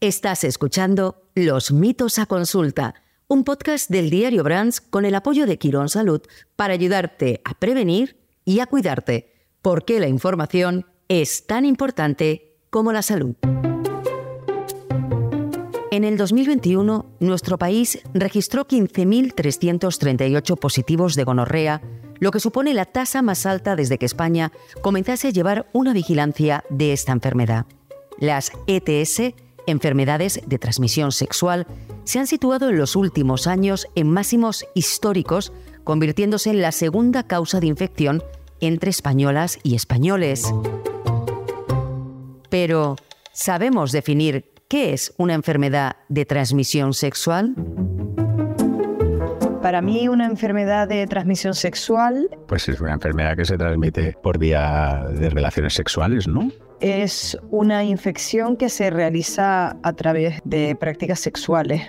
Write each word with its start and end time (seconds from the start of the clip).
Estás 0.00 0.44
escuchando 0.44 1.24
Los 1.34 1.72
mitos 1.72 2.20
a 2.20 2.26
consulta, 2.26 2.94
un 3.26 3.42
podcast 3.42 3.90
del 3.90 4.10
diario 4.10 4.44
Brands 4.44 4.80
con 4.80 5.04
el 5.04 5.16
apoyo 5.16 5.44
de 5.44 5.58
Quirón 5.58 5.88
Salud 5.88 6.22
para 6.54 6.74
ayudarte 6.74 7.40
a 7.44 7.54
prevenir 7.54 8.16
y 8.44 8.60
a 8.60 8.66
cuidarte, 8.66 9.34
porque 9.60 9.98
la 9.98 10.06
información 10.06 10.86
es 11.08 11.48
tan 11.48 11.64
importante 11.64 12.54
como 12.70 12.92
la 12.92 13.02
salud. 13.02 13.34
En 15.90 16.04
el 16.04 16.16
2021, 16.16 17.06
nuestro 17.18 17.58
país 17.58 17.98
registró 18.14 18.68
15.338 18.68 20.60
positivos 20.60 21.16
de 21.16 21.24
gonorrea, 21.24 21.82
lo 22.20 22.30
que 22.30 22.38
supone 22.38 22.72
la 22.72 22.84
tasa 22.84 23.20
más 23.20 23.46
alta 23.46 23.74
desde 23.74 23.98
que 23.98 24.06
España 24.06 24.52
comenzase 24.80 25.26
a 25.26 25.32
llevar 25.32 25.68
una 25.72 25.92
vigilancia 25.92 26.62
de 26.70 26.92
esta 26.92 27.10
enfermedad. 27.10 27.66
Las 28.20 28.52
ETS 28.68 29.34
enfermedades 29.70 30.40
de 30.46 30.58
transmisión 30.58 31.12
sexual 31.12 31.66
se 32.04 32.18
han 32.18 32.26
situado 32.26 32.68
en 32.68 32.78
los 32.78 32.96
últimos 32.96 33.46
años 33.46 33.86
en 33.94 34.10
máximos 34.10 34.64
históricos, 34.74 35.52
convirtiéndose 35.84 36.50
en 36.50 36.62
la 36.62 36.72
segunda 36.72 37.26
causa 37.26 37.60
de 37.60 37.66
infección 37.66 38.22
entre 38.60 38.90
españolas 38.90 39.58
y 39.62 39.74
españoles. 39.74 40.52
Pero, 42.50 42.96
¿sabemos 43.32 43.92
definir 43.92 44.50
qué 44.68 44.92
es 44.92 45.14
una 45.16 45.34
enfermedad 45.34 45.96
de 46.08 46.24
transmisión 46.24 46.94
sexual? 46.94 47.54
Para 49.68 49.82
mí 49.82 50.08
una 50.08 50.24
enfermedad 50.24 50.88
de 50.88 51.06
transmisión 51.06 51.52
sexual... 51.52 52.30
Pues 52.46 52.70
es 52.70 52.80
una 52.80 52.94
enfermedad 52.94 53.36
que 53.36 53.44
se 53.44 53.58
transmite 53.58 54.16
por 54.22 54.38
vía 54.38 55.04
de 55.10 55.28
relaciones 55.28 55.74
sexuales, 55.74 56.26
¿no? 56.26 56.50
es 56.80 57.36
una 57.50 57.84
infección 57.84 58.56
que 58.56 58.70
se 58.70 58.88
realiza 58.88 59.76
a 59.82 59.92
través 59.92 60.40
de 60.44 60.74
prácticas 60.74 61.20
sexuales. 61.20 61.82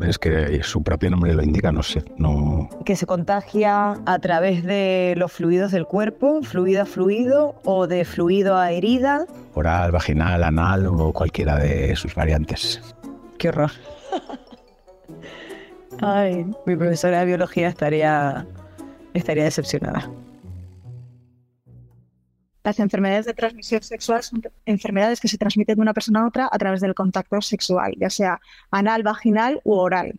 Es 0.00 0.18
que 0.18 0.62
su 0.62 0.82
propio 0.82 1.10
nombre 1.10 1.34
lo 1.34 1.42
indica, 1.42 1.70
no 1.72 1.82
sé, 1.82 2.04
no... 2.16 2.70
Que 2.86 2.96
se 2.96 3.04
contagia 3.04 3.96
a 4.06 4.18
través 4.20 4.64
de 4.64 5.12
los 5.18 5.30
fluidos 5.30 5.72
del 5.72 5.84
cuerpo, 5.84 6.40
fluido 6.42 6.84
a 6.84 6.86
fluido 6.86 7.56
o 7.64 7.86
de 7.86 8.06
fluido 8.06 8.56
a 8.56 8.72
herida. 8.72 9.26
Oral, 9.52 9.92
vaginal, 9.92 10.42
anal 10.42 10.86
o 10.86 11.12
cualquiera 11.12 11.58
de 11.58 11.94
sus 11.96 12.14
variantes. 12.14 12.80
Qué 13.36 13.50
horror. 13.50 13.72
Ay, 16.00 16.46
mi 16.66 16.76
profesora 16.76 17.20
de 17.20 17.26
biología 17.26 17.68
estaría, 17.68 18.46
estaría 19.14 19.44
decepcionada. 19.44 20.10
Las 22.64 22.80
enfermedades 22.80 23.26
de 23.26 23.34
transmisión 23.34 23.80
sexual 23.82 24.24
son 24.24 24.42
enfermedades 24.64 25.20
que 25.20 25.28
se 25.28 25.38
transmiten 25.38 25.76
de 25.76 25.82
una 25.82 25.94
persona 25.94 26.22
a 26.22 26.26
otra 26.26 26.48
a 26.50 26.58
través 26.58 26.80
del 26.80 26.94
contacto 26.94 27.40
sexual, 27.40 27.94
ya 27.96 28.10
sea 28.10 28.40
anal, 28.72 29.04
vaginal 29.04 29.60
u 29.62 29.74
oral. 29.74 30.18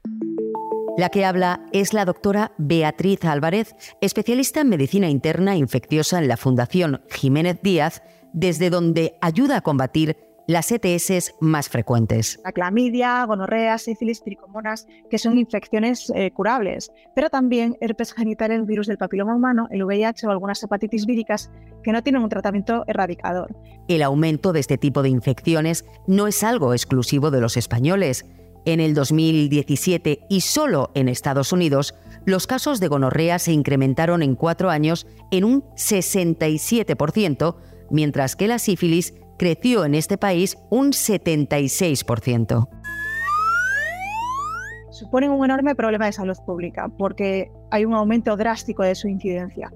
La 0.98 1.10
que 1.10 1.26
habla 1.26 1.60
es 1.74 1.94
la 1.94 2.06
doctora 2.06 2.54
Beatriz 2.58 3.26
Álvarez, 3.26 3.76
especialista 4.02 4.62
en 4.62 4.70
medicina 4.70 5.10
interna 5.10 5.56
infecciosa 5.58 6.20
en 6.20 6.28
la 6.28 6.38
Fundación 6.38 7.02
Jiménez 7.12 7.60
Díaz, 7.62 8.02
desde 8.34 8.70
donde 8.70 9.18
ayuda 9.22 9.58
a 9.58 9.62
combatir 9.62 10.18
las 10.48 10.72
ETS 10.72 11.36
más 11.42 11.68
frecuentes. 11.68 12.40
La 12.44 12.54
clamidia, 12.54 13.24
gonorrea, 13.26 13.78
sífilis, 13.78 14.24
tricomonas, 14.24 14.88
que 15.10 15.18
son 15.18 15.38
infecciones 15.38 16.10
eh, 16.16 16.32
curables, 16.32 16.90
pero 17.14 17.30
también 17.30 17.76
herpes 17.82 18.14
genital, 18.14 18.52
el 18.52 18.64
virus 18.64 18.88
del 18.88 18.98
papiloma 18.98 19.36
humano, 19.36 19.68
el 19.72 19.84
VIH 19.84 20.26
o 20.26 20.32
algunas 20.32 20.64
hepatitis 20.64 21.06
víricas 21.06 21.52
que 21.84 21.92
no 21.92 22.02
tienen 22.02 22.24
un 22.24 22.30
tratamiento 22.30 22.86
erradicador. 22.88 23.54
El 23.90 24.02
aumento 24.02 24.54
de 24.54 24.62
este 24.62 24.78
tipo 24.78 25.04
de 25.04 25.10
infecciones 25.10 25.86
no 26.08 26.28
es 26.28 26.44
algo 26.44 26.74
exclusivo 26.74 27.30
de 27.30 27.42
los 27.42 27.58
españoles. 27.58 28.26
En 28.64 28.80
el 28.80 28.94
2017 28.94 30.22
y 30.30 30.42
solo 30.42 30.92
en 30.94 31.10
Estados 31.10 31.52
Unidos, 31.52 31.94
los 32.26 32.48
casos 32.48 32.80
de 32.80 32.88
gonorrea 32.88 33.40
se 33.40 33.52
incrementaron 33.52 34.24
en 34.24 34.36
cuatro 34.36 34.70
años 34.70 35.08
en 35.32 35.44
un 35.46 35.64
67%, 35.76 37.56
mientras 37.90 38.36
que 38.36 38.48
la 38.48 38.60
sífilis 38.60 39.14
creció 39.38 39.86
en 39.86 39.96
este 39.96 40.18
país 40.18 40.58
un 40.70 40.92
76%. 40.92 42.68
Suponen 44.92 45.32
un 45.32 45.46
enorme 45.46 45.76
problema 45.76 46.08
de 46.08 46.12
salud 46.12 46.38
pública 46.46 46.90
porque 46.98 47.52
hay 47.70 47.86
un 47.86 47.94
aumento 47.94 48.36
drástico 48.36 48.84
de 48.84 48.96
su 48.96 49.08
incidencia. 49.08 49.72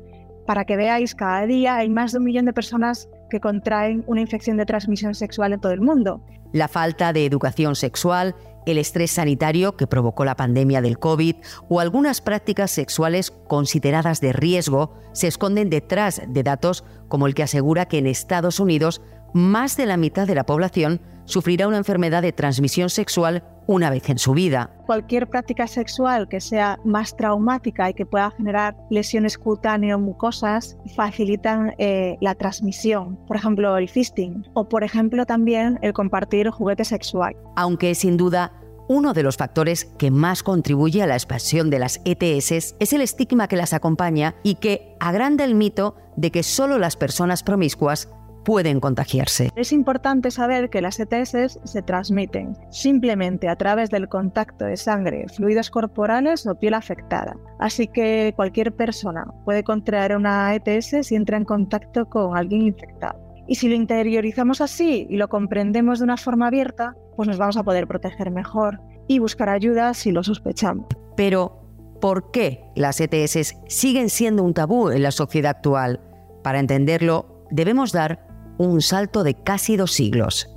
Para 0.47 0.66
que 0.66 0.75
veáis, 0.75 1.13
cada 1.13 1.45
día 1.45 1.77
hay 1.77 1.89
más 1.89 2.11
de 2.11 2.17
un 2.17 2.25
millón 2.25 2.45
de 2.45 2.53
personas 2.53 3.07
que 3.29 3.39
contraen 3.39 4.03
una 4.07 4.22
infección 4.22 4.57
de 4.57 4.66
transmisión 4.66 5.13
sexual 5.13 5.53
en 5.53 5.61
todo 5.61 5.72
el 5.72 5.81
mundo. 5.81 6.23
La 6.51 6.67
falta 6.67 7.13
de 7.13 7.25
educación 7.25 7.75
sexual, 7.75 8.35
el 8.66 8.78
estrés 8.78 9.11
sanitario 9.11 9.78
que 9.78 9.88
provocó 9.88 10.25
la 10.25 10.35
pandemia 10.35 10.81
del 10.81 10.99
COVID 10.99 11.35
o 11.69 11.79
algunas 11.79 12.22
prácticas 12.22 12.72
sexuales 12.72 13.31
consideradas 13.31 14.22
de 14.22 14.33
riesgo 14.33 14.93
se 15.13 15.28
esconden 15.28 15.69
detrás 15.69 16.22
de 16.28 16.43
datos 16.43 16.83
como 17.07 17.28
el 17.28 17.33
que 17.33 17.43
asegura 17.43 17.88
que 17.88 17.99
en 17.99 18.07
Estados 18.07 18.59
Unidos 18.59 19.01
más 19.34 19.78
de 19.78 19.86
la 19.86 19.97
mitad 19.97 20.28
de 20.28 20.36
la 20.36 20.46
población 20.46 21.02
sufrirá 21.25 21.68
una 21.68 21.78
enfermedad 21.78 22.22
de 22.22 22.34
transmisión 22.34 22.90
sexual 22.90 23.44
una 23.68 23.90
vez 23.90 24.09
en 24.09 24.18
su 24.18 24.34
vida. 24.34 24.72
Cualquier 24.86 25.28
práctica 25.28 25.68
sexual 25.68 26.28
que 26.28 26.42
sea 26.42 26.80
más 26.84 27.16
traumática 27.16 27.90
y 27.90 27.94
que 27.94 28.06
pueda 28.06 28.31
generar 28.31 28.75
lesiones 28.90 29.38
cutáneas 29.38 30.00
mucosas 30.00 30.78
facilitan 30.96 31.74
eh, 31.78 32.18
la 32.22 32.36
transmisión, 32.36 33.18
por 33.28 33.38
ejemplo 33.38 33.78
el 33.78 33.88
fisting 33.88 34.44
o 34.53 34.68
por 34.68 34.84
ejemplo 34.84 35.25
también 35.25 35.80
el 35.81 35.94
compartir 35.94 36.50
juguete 36.50 36.84
sexual. 36.84 37.36
Aunque 37.56 37.96
sin 37.96 38.18
duda 38.18 38.52
uno 38.88 39.14
de 39.14 39.24
los 39.24 39.38
factores 39.38 39.86
que 39.86 40.12
más 40.12 40.44
contribuye 40.44 41.02
a 41.02 41.08
la 41.08 41.14
expansión 41.14 41.70
de 41.70 41.80
las 41.80 42.02
ETS 42.03 42.75
es 42.78 42.94
el 42.94 43.00
estigma 43.00 43.47
que 43.47 43.56
las 43.56 43.72
acompaña 43.72 44.36
y 44.44 44.56
que 44.56 44.97
agranda 45.00 45.46
el 45.46 45.56
mito 45.56 45.96
de 46.18 46.30
que 46.31 46.44
solo 46.44 46.78
las 46.78 46.97
personas 46.97 47.41
promiscuas 47.41 48.09
pueden 48.44 48.79
contagiarse. 48.79 49.50
Es 49.56 49.72
importante 49.72 50.31
saber 50.31 50.69
que 50.69 50.81
las 50.81 51.00
ETS 51.00 51.59
se 51.63 51.81
transmiten 51.81 52.56
simplemente 52.69 53.47
a 53.47 53.56
través 53.56 53.90
del 53.90 54.09
contacto 54.09 54.66
de 54.66 54.78
sangre, 54.78 55.25
fluidos 55.29 55.69
corporales 55.69 56.46
o 56.47 56.56
piel 56.56 56.74
afectada. 56.74 57.35
Así 57.59 57.88
que 57.88 58.34
cualquier 58.35 58.75
persona 58.75 59.25
puede 59.46 59.63
contraer 59.63 60.16
una 60.16 60.56
ETS 60.56 61.07
si 61.07 61.16
entra 61.16 61.38
en 61.38 61.46
contacto 61.46 62.09
con 62.09 62.35
alguien 62.35 62.63
infectado. 62.63 63.19
Y 63.47 63.56
si 63.56 63.68
lo 63.68 63.75
interiorizamos 63.75 64.62
así 64.62 65.08
y 65.09 65.18
lo 65.18 65.28
comprendemos 65.28 66.00
de 66.00 66.06
una 66.06 66.18
forma 66.18 66.47
abierta, 66.47 66.96
pues 67.16 67.28
nos 67.28 67.38
vamos 67.38 67.58
a 67.58 67.63
poder 67.63 67.88
proteger 67.88 68.31
mejor 68.31 68.79
y 69.08 69.19
buscar 69.19 69.50
ayuda 69.50 69.94
si 69.94 70.12
lo 70.12 70.23
sospechamos. 70.23 70.85
Pero, 71.18 71.59
¿por 72.00 72.31
qué 72.31 72.63
las 72.75 73.02
ETS 73.02 73.56
siguen 73.68 74.09
siendo 74.09 74.44
un 74.44 74.53
tabú 74.53 74.90
en 74.90 75.03
la 75.03 75.12
sociedad 75.12 75.52
actual? 75.58 76.00
Para 76.44 76.59
entenderlo, 76.59 77.46
debemos 77.52 77.91
dar 77.91 78.31
un 78.67 78.81
salto 78.81 79.23
de 79.23 79.35
casi 79.35 79.77
dos 79.77 79.91
siglos. 79.91 80.47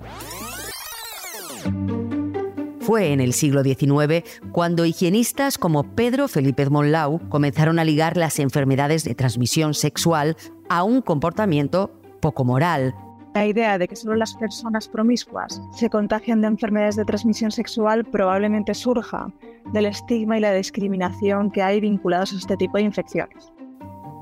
Fue 2.81 3.13
en 3.13 3.21
el 3.21 3.33
siglo 3.33 3.63
XIX 3.63 4.25
cuando 4.53 4.85
higienistas 4.85 5.57
como 5.57 5.85
Pedro 5.95 6.29
Felipe 6.29 6.69
Monlau 6.69 7.19
comenzaron 7.31 7.79
a 7.79 7.85
ligar 7.85 8.19
las 8.19 8.39
enfermedades 8.39 9.05
de 9.05 9.15
transmisión 9.15 9.73
sexual 9.73 10.37
a 10.69 10.85
un 10.85 11.01
comportamiento 11.01 11.93
poco 12.21 12.45
moral. 12.45 12.95
La 13.35 13.47
idea 13.47 13.79
de 13.79 13.89
que 13.89 13.97
solo 13.97 14.17
las 14.17 14.35
personas 14.35 14.87
promiscuas 14.87 15.63
se 15.73 15.89
contagian 15.89 16.43
de 16.43 16.49
enfermedades 16.49 16.97
de 16.97 17.07
transmisión 17.07 17.51
sexual 17.51 18.05
probablemente 18.05 18.75
surja 18.75 19.33
del 19.73 19.87
estigma 19.87 20.37
y 20.37 20.41
la 20.41 20.53
discriminación 20.53 21.51
que 21.51 21.63
hay 21.63 21.81
vinculados 21.81 22.35
a 22.35 22.37
este 22.37 22.57
tipo 22.59 22.77
de 22.77 22.85
infecciones. 22.85 23.51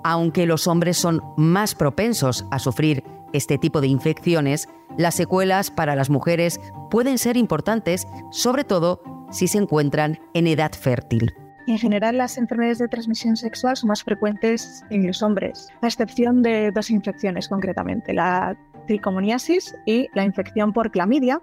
Aunque 0.04 0.46
los 0.46 0.68
hombres 0.68 0.96
son 0.96 1.20
más 1.36 1.74
propensos 1.74 2.46
a 2.52 2.60
sufrir 2.60 3.02
este 3.32 3.58
tipo 3.58 3.80
de 3.80 3.88
infecciones, 3.88 4.68
las 4.96 5.14
secuelas 5.14 5.70
para 5.70 5.96
las 5.96 6.10
mujeres 6.10 6.60
pueden 6.90 7.18
ser 7.18 7.36
importantes, 7.36 8.06
sobre 8.30 8.64
todo 8.64 9.02
si 9.30 9.48
se 9.48 9.58
encuentran 9.58 10.18
en 10.34 10.46
edad 10.46 10.72
fértil. 10.72 11.32
En 11.66 11.78
general, 11.78 12.18
las 12.18 12.38
enfermedades 12.38 12.78
de 12.78 12.88
transmisión 12.88 13.36
sexual 13.36 13.76
son 13.76 13.88
más 13.88 14.02
frecuentes 14.02 14.84
en 14.90 15.06
los 15.06 15.22
hombres, 15.22 15.68
a 15.80 15.86
excepción 15.86 16.42
de 16.42 16.72
dos 16.72 16.90
infecciones 16.90 17.48
concretamente, 17.48 18.12
la 18.12 18.56
tricomoniasis 18.86 19.74
y 19.86 20.08
la 20.14 20.24
infección 20.24 20.72
por 20.72 20.90
clamidia. 20.90 21.40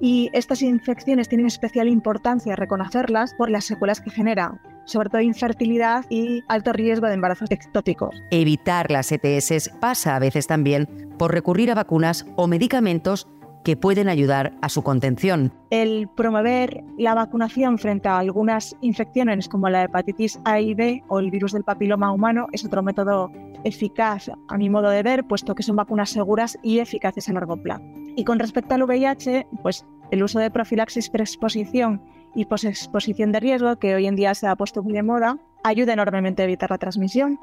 Y 0.00 0.30
estas 0.32 0.62
infecciones 0.62 1.28
tienen 1.28 1.46
especial 1.46 1.88
importancia 1.88 2.56
reconocerlas 2.56 3.34
por 3.34 3.50
las 3.50 3.64
secuelas 3.64 4.00
que 4.00 4.10
generan, 4.10 4.60
sobre 4.88 5.10
todo 5.10 5.20
infertilidad 5.20 6.04
y 6.08 6.42
alto 6.48 6.72
riesgo 6.72 7.06
de 7.06 7.14
embarazos 7.14 7.50
ectóticos. 7.50 8.22
Evitar 8.30 8.90
las 8.90 9.12
ETS 9.12 9.70
pasa 9.80 10.16
a 10.16 10.18
veces 10.18 10.46
también 10.46 11.14
por 11.18 11.32
recurrir 11.32 11.70
a 11.70 11.74
vacunas 11.74 12.26
o 12.36 12.46
medicamentos 12.46 13.28
que 13.64 13.76
pueden 13.76 14.08
ayudar 14.08 14.54
a 14.62 14.68
su 14.68 14.82
contención. 14.82 15.52
El 15.70 16.08
promover 16.08 16.84
la 16.96 17.14
vacunación 17.14 17.78
frente 17.78 18.08
a 18.08 18.18
algunas 18.18 18.74
infecciones 18.80 19.48
como 19.48 19.68
la 19.68 19.84
hepatitis 19.84 20.40
A 20.44 20.60
y 20.60 20.74
B 20.74 21.02
o 21.08 21.18
el 21.18 21.30
virus 21.30 21.52
del 21.52 21.64
papiloma 21.64 22.12
humano 22.12 22.46
es 22.52 22.64
otro 22.64 22.82
método 22.82 23.30
eficaz 23.64 24.30
a 24.48 24.56
mi 24.56 24.70
modo 24.70 24.88
de 24.88 25.02
ver, 25.02 25.24
puesto 25.24 25.54
que 25.54 25.62
son 25.62 25.76
vacunas 25.76 26.10
seguras 26.10 26.58
y 26.62 26.78
eficaces 26.78 27.28
a 27.28 27.32
largo 27.32 27.56
plazo. 27.56 27.84
Y 28.16 28.24
con 28.24 28.38
respecto 28.38 28.74
al 28.74 28.84
VIH, 28.84 29.48
pues 29.62 29.84
el 30.10 30.22
uso 30.22 30.38
de 30.38 30.50
profilaxis 30.50 31.10
preexposición 31.10 32.00
y 32.34 32.44
posexposición 32.46 33.32
de 33.32 33.40
riesgo, 33.40 33.78
que 33.78 33.94
hoy 33.94 34.06
en 34.06 34.16
día 34.16 34.34
se 34.34 34.46
ha 34.46 34.56
puesto 34.56 34.82
muy 34.82 34.92
de 34.92 35.02
moda, 35.02 35.38
ayuda 35.64 35.92
enormemente 35.92 36.42
a 36.42 36.44
evitar 36.44 36.70
la 36.70 36.78
transmisión. 36.78 37.38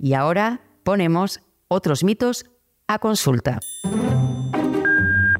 Y 0.00 0.14
ahora 0.14 0.60
ponemos 0.82 1.40
otros 1.68 2.04
mitos 2.04 2.44
a 2.86 2.98
consulta. 2.98 3.58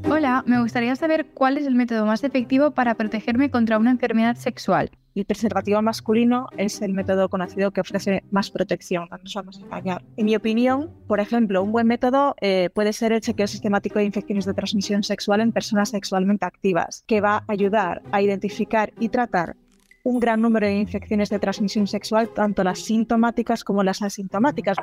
Hola, 0.09 0.43
me 0.47 0.61
gustaría 0.61 0.95
saber 0.97 1.27
cuál 1.35 1.59
es 1.59 1.67
el 1.67 1.75
método 1.75 2.07
más 2.07 2.25
efectivo 2.25 2.71
para 2.73 2.95
protegerme 2.95 3.51
contra 3.51 3.79
una 3.79 3.91
enfermedad 3.91 4.37
sexual. 4.37 4.91
El 5.15 5.27
preservativo 5.27 5.81
masculino 5.81 6.49
es 6.57 6.83
el 6.83 6.93
método 6.93 7.29
conocido 7.29 7.71
que 7.71 7.81
ofrece 7.81 8.25
más 8.33 8.51
protección, 8.51 9.09
no 9.11 9.19
nos 9.19 9.35
vamos 9.35 9.59
a 9.59 9.65
engañar. 9.65 10.05
En 10.17 10.27
mi 10.27 10.35
opinión, 10.35 10.91
por 11.07 11.21
ejemplo, 11.21 11.63
un 11.63 11.71
buen 11.71 11.87
método 11.87 12.35
eh, 12.41 12.69
puede 12.75 12.93
ser 12.93 13.13
el 13.13 13.21
chequeo 13.21 13.47
sistemático 13.47 14.01
de 14.01 14.07
infecciones 14.07 14.45
de 14.45 14.55
transmisión 14.55 15.05
sexual 15.05 15.41
en 15.41 15.53
personas 15.53 15.91
sexualmente 15.91 16.45
activas, 16.45 17.05
que 17.07 17.21
va 17.21 17.37
a 17.37 17.45
ayudar 17.47 18.03
a 18.11 18.23
identificar 18.23 18.93
y 18.99 19.09
tratar 19.09 19.57
un 20.03 20.21
gran 20.21 20.41
número 20.41 20.67
de 20.67 20.75
infecciones 20.75 21.31
de 21.31 21.39
transmisión 21.39 21.87
sexual, 21.87 22.29
tanto 22.35 22.65
las 22.65 22.81
sintomáticas 22.81 23.65
como 23.65 23.83
las 23.83 24.03
asintomáticas. 24.03 24.77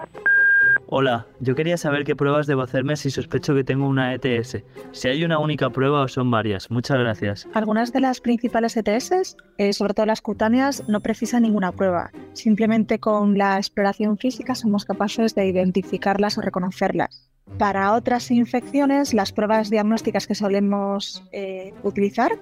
Hola, 0.93 1.25
yo 1.39 1.55
quería 1.55 1.77
saber 1.77 2.03
qué 2.03 2.17
pruebas 2.17 2.47
debo 2.47 2.63
hacerme 2.63 2.97
si 2.97 3.11
sospecho 3.11 3.55
que 3.55 3.63
tengo 3.63 3.87
una 3.87 4.13
ETS. 4.13 4.57
Si 4.91 5.07
hay 5.07 5.23
una 5.23 5.39
única 5.39 5.69
prueba 5.69 6.01
o 6.01 6.09
son 6.09 6.29
varias. 6.29 6.69
Muchas 6.69 6.99
gracias. 6.99 7.47
Algunas 7.53 7.93
de 7.93 8.01
las 8.01 8.19
principales 8.19 8.75
ETS, 8.75 9.37
eh, 9.57 9.71
sobre 9.71 9.93
todo 9.93 10.05
las 10.05 10.19
cutáneas, 10.19 10.83
no 10.89 10.99
precisan 10.99 11.43
ninguna 11.43 11.71
prueba. 11.71 12.11
Simplemente 12.33 12.99
con 12.99 13.37
la 13.37 13.55
exploración 13.55 14.17
física 14.17 14.53
somos 14.53 14.83
capaces 14.83 15.33
de 15.33 15.45
identificarlas 15.45 16.37
o 16.37 16.41
reconocerlas. 16.41 17.31
Para 17.57 17.93
otras 17.93 18.29
infecciones, 18.29 19.13
las 19.13 19.31
pruebas 19.31 19.69
diagnósticas 19.69 20.27
que 20.27 20.35
solemos 20.35 21.23
eh, 21.31 21.73
utilizar 21.83 22.33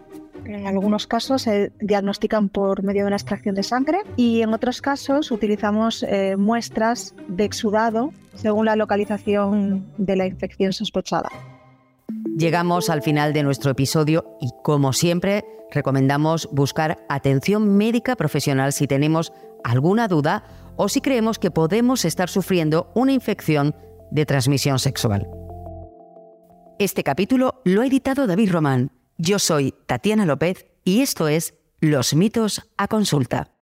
en 0.45 0.67
algunos 0.67 1.07
casos 1.07 1.43
se 1.43 1.71
diagnostican 1.79 2.49
por 2.49 2.83
medio 2.83 3.03
de 3.03 3.07
una 3.07 3.15
extracción 3.15 3.55
de 3.55 3.63
sangre 3.63 3.99
y 4.15 4.41
en 4.41 4.53
otros 4.53 4.81
casos 4.81 5.31
utilizamos 5.31 6.03
eh, 6.03 6.35
muestras 6.37 7.15
de 7.27 7.45
exudado 7.45 8.11
según 8.35 8.65
la 8.65 8.75
localización 8.75 9.85
de 9.97 10.15
la 10.15 10.25
infección 10.25 10.73
sospechada. 10.73 11.29
Llegamos 12.37 12.89
al 12.89 13.01
final 13.01 13.33
de 13.33 13.43
nuestro 13.43 13.71
episodio 13.71 14.37
y 14.39 14.49
como 14.63 14.93
siempre 14.93 15.45
recomendamos 15.71 16.49
buscar 16.51 16.99
atención 17.09 17.77
médica 17.77 18.15
profesional 18.15 18.73
si 18.73 18.87
tenemos 18.87 19.33
alguna 19.63 20.07
duda 20.07 20.43
o 20.75 20.87
si 20.89 21.01
creemos 21.01 21.39
que 21.39 21.51
podemos 21.51 22.05
estar 22.05 22.29
sufriendo 22.29 22.91
una 22.95 23.11
infección 23.11 23.75
de 24.11 24.25
transmisión 24.25 24.79
sexual. 24.79 25.27
Este 26.79 27.03
capítulo 27.03 27.61
lo 27.65 27.81
ha 27.81 27.87
editado 27.87 28.25
David 28.25 28.51
Román. 28.51 28.91
Yo 29.21 29.37
soy 29.37 29.73
Tatiana 29.85 30.25
López 30.25 30.65
y 30.85 31.01
esto 31.01 31.27
es 31.27 31.53
Los 31.81 32.13
mitos 32.13 32.61
a 32.77 32.87
consulta. 32.87 33.51